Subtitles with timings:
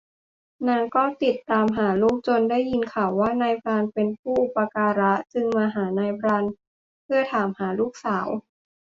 [0.67, 6.45] นางก็ติดตามหาลูก จนได้ยินข่าวว่านายพรานเป็นผู้อุปการะจึงมาหานายพราน
[7.03, 8.27] เพื่อถามหาลูกสาว